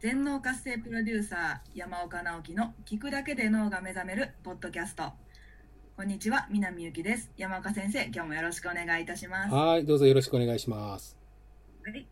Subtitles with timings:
[0.00, 5.10] 全脳活性プロデューサー山岡直樹の聞くだけで脳が目覚めるポッドキャスト。
[5.96, 7.32] こんにちは南由紀です。
[7.36, 9.52] 山岡先生今日もよろしくお願いいたします。
[9.52, 11.18] はい、どうぞよろしくお願いします。
[11.84, 12.06] はい。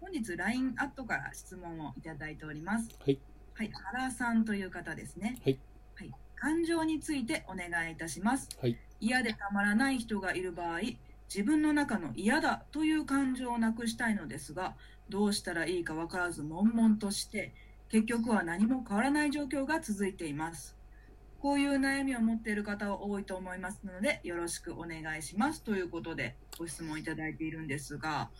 [0.00, 2.88] 本日 LINE アットから質問をいただいております。
[2.98, 3.20] はい、
[3.54, 5.38] はい原さんという方ですね。
[5.44, 5.58] はい、
[5.94, 8.48] はい、感情についてお願いいたします。
[8.60, 10.80] はい、嫌でたまらない人がいる場合
[11.28, 14.74] 自分の中の嫌だという感情をなくしたいのですが
[15.08, 17.52] どうしたらいいか分からず悶々として
[17.90, 20.76] 結局は何も変わらない状況が続いています。
[21.40, 25.62] こういう悩みを持っている方は多いと思いますのでよろしくお願いします。
[25.62, 28.30] ということでご質問いただいているんですが、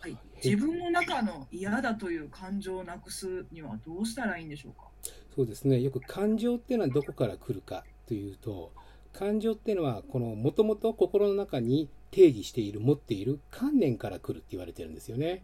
[0.00, 4.88] はい、自分の中の嫌だという感情をなくすにはどうしたらいいんでしょうか？
[5.34, 5.80] そうですね。
[5.80, 8.72] よく感情っていうのはどこから来るかというと、
[9.12, 15.42] 感情っていうのは、このもともと心の中に定義している、持っている観念から来るって言われてるんですよね。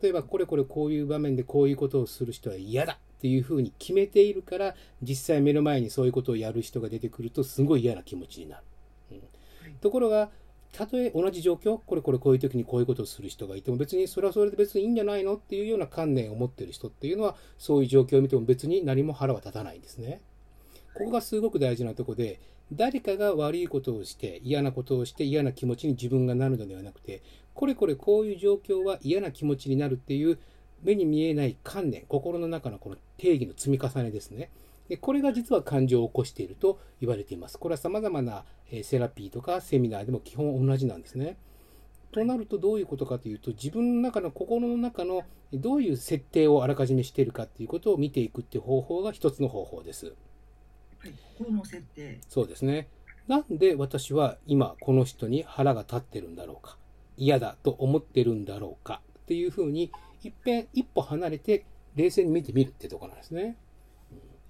[0.00, 8.62] 例えば、これこれこういう場面でこういうことをする人は嫌だっていうふうに決めているから、実際目の前にそういうことをやる人が出てくると、すごい嫌な気持ちになる。
[9.12, 9.20] うん
[9.82, 10.30] ところが、
[10.72, 20.20] たとえ同じ状況、これこれこういう時にこういうことをする人がいても別にそれはそれで別にいいんじゃないのっていうような観念を持っている人っていうのはそういう状況を見ても別に何も腹は立たないんですね。
[20.94, 22.40] ここがすごく大事なとこで
[22.72, 27.22] 誰かが悪いことをして嫌なことをして嫌な気持ちに自分がなるのではなくて
[27.54, 30.38] これこれこういう状況は嫌な気持ちになるっていう
[30.82, 34.50] 目に見えない観念心の中のこの定義の積み重ねですね。
[34.88, 37.58] でこれが実は感情を起こしていると言われています。
[37.58, 41.36] これは様々なえセラピーとかセミナーでも基本同じなんですね。
[42.12, 50.14] となるとどういうことかというと自分の中の心の中のどういう設定をあらかじめしているかということを見ていくっていう方法が一つの方法です。
[51.00, 52.20] はい、この設定。
[52.28, 52.88] そうですね。
[53.26, 56.76] なんで私は今この人に腹が立ってるんだろうか。
[57.16, 59.00] 嫌だと思ってるんだろうか。
[59.20, 59.90] っていうふうに
[60.22, 61.64] 一遍一歩離れて
[61.96, 63.56] 冷静に見てみるってところなんですね。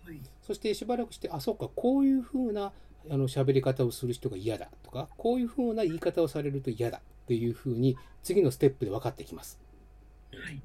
[0.04, 0.20] はい。
[0.42, 2.72] そしてしばらくして、あ、そうか、こういうふうな
[3.08, 6.98] あの喋り方をする人が嫌だとか、こういうふうな言い方をされると嫌だ。
[6.98, 9.60] っていうふうに、次のステップで分かってきます。
[10.32, 10.60] はい。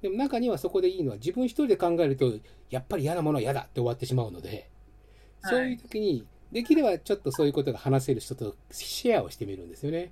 [0.00, 2.32] でも中にはそこでいいのは、自分一人で考えると、
[2.70, 4.71] やっぱり嫌なものは嫌だって終わってしまうので、はい
[5.42, 10.10] そういう時に、できればちょっとそういうことが話せる人とシェアをしてみるんですよね。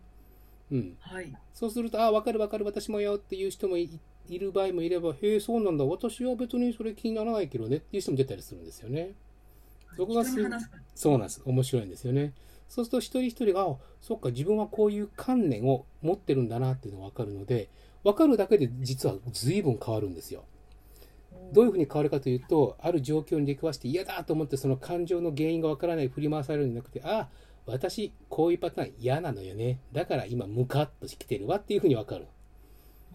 [0.71, 0.97] うん。
[1.01, 3.91] はいそうすると、あ、わかるわかる、私もよっていう人もい
[4.29, 9.13] いる場合もいれば、へえ、そうなんだ、私は別にそれ気にならないけどねっていう人も出たりするんですよね。
[9.97, 10.31] そこがす
[10.95, 11.43] そうなんです。
[11.45, 12.33] 面白いんですよね。
[12.69, 17.69] そうすると一人一人が、あ、そっか、自分はこういう観念を持ってるんだなっていうのがわかるので、
[18.05, 20.45] わかるだけで実は随分変わるんですよ。
[21.53, 27.29] どういうふうに変わるかというと、ある状況に出くわして嫌だと思ってその感情の原因がわからない振り回されるんじゃなくて、あ、
[27.67, 29.81] 私こういうパターン嫌なのよね。
[29.93, 32.27] だから今ムカッとしてきてるわっていうふうにわかる。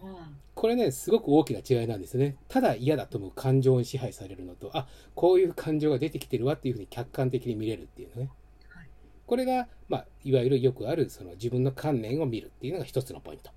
[0.02, 2.36] あこれね、すごく大きな違いなんですね。
[2.48, 8.30] ただ嫌だと思う感情に支配されるのと、あ、こういう感情が出てきてるわっていうふうに客観的に見れるっていうのね。
[8.68, 8.88] はい
[9.26, 13.50] これが、まあ、いわゆるよくあるその自分の観念を見るっていうのが一つのポイント。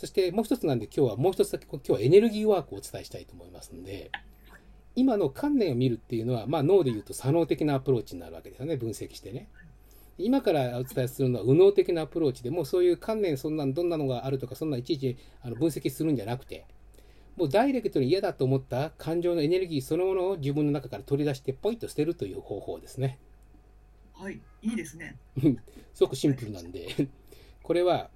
[0.00, 4.10] うん、そしてもう一つなんで今日はもう一つだけ今日はエネルギーワークをお伝えしたいと思いますので、
[4.96, 9.48] 今の観念を見るっていうのは、まあ、脳で言うと左脳的なアプローチになるわけですよね、分析してね。
[10.18, 16.66] 今からお伝えするのは右脳的なアプローチでもうそういう観念そんなどんなのがあるとかそんないちいちあの分析するんじゃなくて
[17.36, 23.18] もうダイレクトに嫌だと思った感情のエネルギーそのものを自分の中から取り出してポイッと捨てるという方法ですね。
[24.12, 25.16] はいいいですね。
[25.94, 27.08] すごくシンプルなんで。
[27.62, 28.10] これは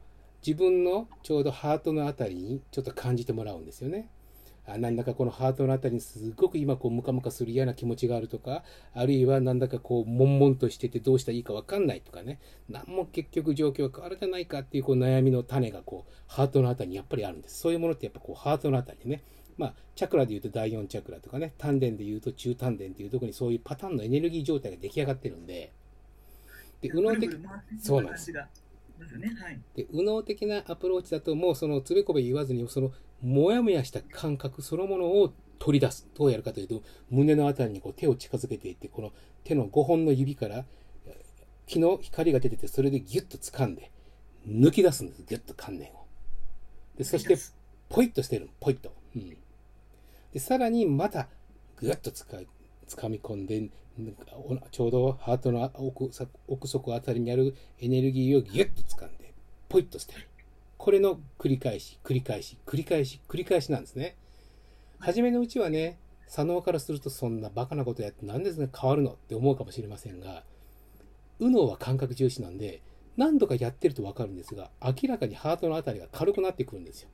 [0.47, 4.11] 自分のちょうどハートのあたりにちょっと感じてもらうんですよね。
[4.67, 8.63] あなんだかこのハートのあたりにすごく今こうムカムカする嫌な気持ちがあるとか
[8.95, 12.39] あるいはなんだかこう悶々としててどうしたらいいか分かんないとかね。
[12.69, 17.61] 何も結局状況が変わるじゃないかっていうこう悩みの種がこうハートのあたりにやっぱりあるんです。
[17.61, 19.23] そういうものってやっぱこうハートのあたりにね。
[19.57, 21.53] まあ、チャクラで言うと第4チャクラとかね。
[21.59, 25.73] 丹田で言うと中丹田っていうところにそういうパターンのエネルギー状態が出来上がってるんで。
[26.81, 27.31] で右脳的
[27.81, 28.33] そうなんです
[28.99, 29.35] 感じがますよね。
[29.41, 29.61] はい。
[29.77, 36.09] で右脳的なアプローチだともうそのつべこべ言わずにそのモヤモヤした感覚そのものを取り出す。
[36.15, 39.13] どうやるかというと胸のあたりにこう手を近づけていってこの
[39.45, 40.65] 手の5本の指から
[41.67, 43.91] 気の光が出ててそれでギュッと掴んで
[44.47, 45.23] 抜き出すんです。
[45.27, 46.05] ギュッと観念を。
[46.97, 47.37] でそして
[47.89, 49.37] ポイッとしてるポイッと、うん、
[50.33, 51.29] でさらにまた
[51.77, 52.39] ぐっとつか
[52.85, 53.69] 掴み込んで
[54.33, 59.33] おちょうどハートの奥さ奥底あたりにあるエネルギーをギュッと掴んで
[59.69, 60.29] ポイッと捨てる。
[60.77, 64.17] これの繰り返し繰り返し繰り返し繰り返しなんですね。
[64.99, 70.43] 初めのうちはね左脳からするとそんなバカなことやって何ですね変わるのって思うかもしれませんが
[71.39, 72.83] 右脳は感覚重視なんで
[73.17, 77.09] 何度かやってると分かるんですが明らかにハートのあたりが軽くなってくるんですよ。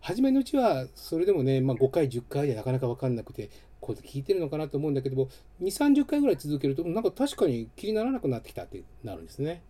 [0.00, 3.50] 初めのうちはそれでもね、まあ、5回10回でなかなか分かんなくて
[3.94, 5.28] こう聞いてるのかなと思うんだけども
[5.60, 9.62] 2 3 0回ぐらい続けるとなんか確かに気にならなくなってきたってなるんですね。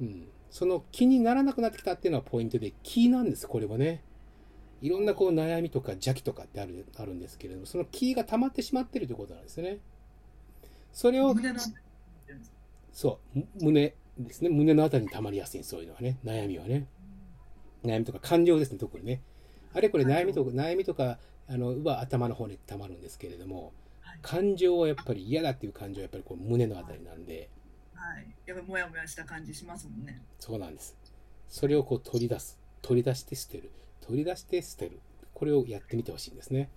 [0.00, 4.02] うん、その気にならなくなってきたっていうのはポイントで気なんですこれはね。
[4.82, 9.78] いろんなこう悩みとか邪気とかってあるあるんですけれどもその気が溜まってしまってるということなんですね。
[10.92, 11.34] それを
[12.92, 13.64] そう。
[13.64, 14.50] 胸ですね。
[14.50, 16.18] 胸のあたりに溜まりやすいそういうのはね。
[16.24, 16.86] 悩みはね。
[17.84, 19.22] 悩みとか感情ですね特にね。
[19.72, 21.18] あれこれ悩みとか悩みとか
[21.48, 23.72] あのは頭の方に溜まるんですけれども、
[24.22, 27.48] 感情はやっぱり嫌だっていう感情はやっぱりこう胸のあたりなんで、
[27.94, 30.20] はい、やっぱモヤモヤした感じしますもんね。
[30.38, 30.96] そうなんです。
[31.48, 32.58] それをこう取り出す。
[32.82, 33.70] 取り出して捨てる。
[34.00, 35.00] 取り出して捨てる。
[35.34, 36.70] これをやってみてほしいんですね。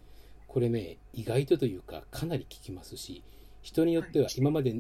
[0.49, 3.23] これね意外とというかかなり効きますし
[3.61, 4.73] 人によっては今まで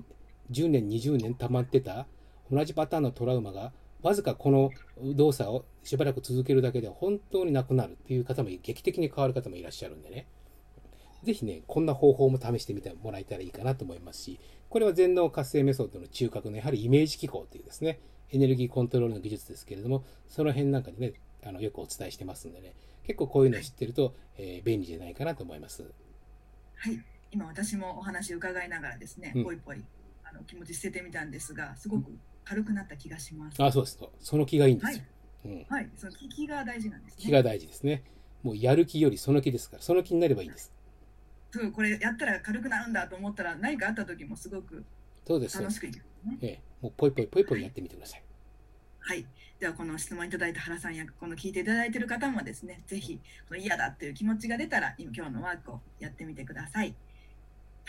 [0.51, 2.07] 10年20年溜まってた
[2.51, 4.71] 同じパターンのトラウマがわずかこの
[5.15, 10.27] 動作をしばらく続けるだけで本当になくなるっていう方も劇的に変わる方もいらっしゃるんでね。
[11.23, 17.99] ぜひね、こんな方法も試してみてもらえたらいいかなと思いますし、これは全脳活性メソッドの中核のやはりイメージ機構というですね、
[18.31, 21.13] エネルギーコントロールの技術ですけれども、その辺なんかでね、
[21.43, 22.73] あのよくお伝えしてますんでね、
[23.03, 25.83] 結構こういうのを知ってると、えー、便利じゃないかなと思います。
[26.75, 29.83] はい、今私もお話伺いながらですね、ぽいぽい
[30.23, 32.11] あの気持ち捨ててみたんですが、すごく
[32.49, 33.63] 軽くなった気がします。
[33.63, 34.11] あ、そうですと。
[34.19, 35.03] その気がいいんですよ。
[35.45, 37.23] はい、うん、はい、その気が大事なんですね。
[37.23, 38.03] 気が大事ですね。
[38.41, 40.73] もうやる気よりその気ですから、その気になればいいんです。
[41.51, 44.83] そうこれやったら軽くなるんだと思ったら何かあった時もすごく
[45.27, 48.23] 楽しくいく、ね、ええ、もうぽいぽいぽいぽいやってみてください。
[48.99, 49.25] はい、
[49.59, 56.95] ではこの質問いただいた原さんやこの聞いていただいている方もですねぜひこの嫌だっていう気持ちが出たら今日のワークをやってみてください。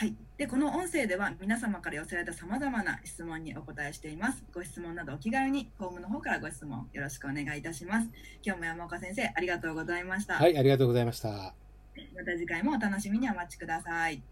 [0.01, 4.43] はい、でこの音声では皆様から寄せられたさまざまな質問にお答えしています。
[4.55, 8.09] ご質問などお気軽にフォームの方からご質問よろしくお願いいたします。
[8.43, 10.37] 今日も山岡先生ありがとうございました。
[10.37, 11.29] はい、ありがとうございました。
[11.29, 14.23] また次回もお楽しみにお待ちください。